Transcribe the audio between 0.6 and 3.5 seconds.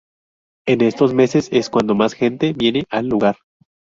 En estos meses es cuando más gente viene al lugar.